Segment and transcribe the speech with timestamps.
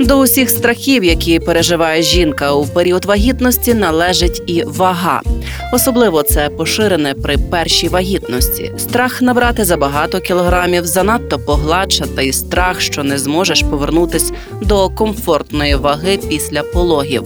[0.00, 5.22] До усіх страхів, які переживає жінка у період вагітності, належить і вага.
[5.72, 8.72] Особливо це поширене при першій вагітності.
[8.78, 16.18] Страх набрати забагато кілограмів, занадто погладшати і страх, що не зможеш повернутись до комфортної ваги
[16.28, 17.22] після пологів.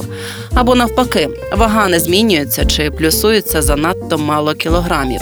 [0.54, 5.20] Або навпаки, вага не змінюється чи плюсується занадто мало кілограмів.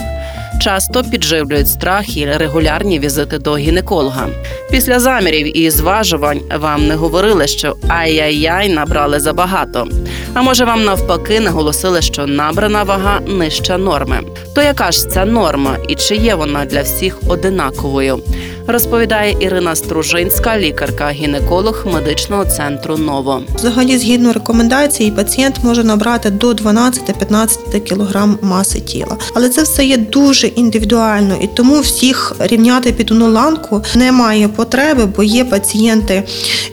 [0.61, 4.27] Часто підживлюють страх і регулярні візити до гінеколога.
[4.71, 9.87] Після замірів і зважувань вам не говорили, що ай-яй-яй набрали забагато.
[10.33, 14.19] А може, вам навпаки наголосили, що набрана вага нижча норми.
[14.55, 18.19] То яка ж ця норма і чи є вона для всіх одинаковою?
[18.67, 23.41] Розповідає Ірина Стружинська, лікарка-гінеколог медичного центру Ново.
[23.55, 29.17] Взагалі, згідно рекомендацій, пацієнт може набрати до 12-15 кг маси тіла.
[29.33, 35.05] Але це все є дуже індивідуально, і тому всіх рівняти під одну ланку немає потреби,
[35.05, 36.23] бо є пацієнти,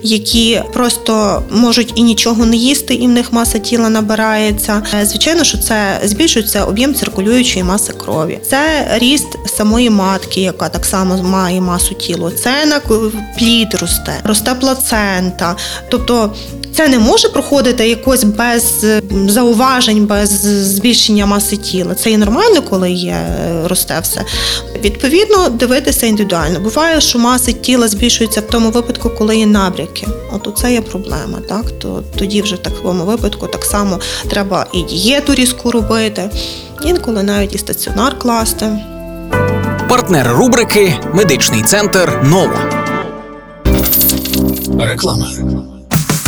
[0.03, 4.83] які просто можуть і нічого не їсти, і в них маса тіла набирається.
[5.00, 8.39] Е, Звичайно, що це збільшується об'єм циркулюючої маси крові.
[8.50, 12.31] Це ріст самої матки, яка так само має масу тіла.
[12.31, 12.81] Це на
[13.39, 15.56] плід росте, росте плацента.
[15.89, 16.34] Тобто
[16.78, 18.86] це не може проходити якось без
[19.27, 20.31] зауважень, без
[20.75, 21.94] збільшення маси тіла.
[21.94, 24.25] Це і нормально, коли є е, росте все.
[24.84, 26.61] Відповідно, дивитися індивідуально.
[26.61, 30.06] Буває, що маса тіла збільшується в тому випадку, коли є набряки.
[30.33, 31.39] От це є проблема.
[31.48, 34.00] Так то тоді вже в такому випадку так само
[34.31, 36.31] треба і дієту різку робити,
[36.84, 38.78] інколи навіть і стаціонар класти.
[39.88, 42.59] Партнер рубрики Медичний центр Нова.
[44.78, 45.26] Реклама.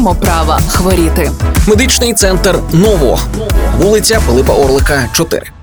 [0.00, 1.30] маємо права хворіти.
[1.66, 3.18] Медичний центр Ново,
[3.78, 5.55] вулиця Пилипа Орлика, 4.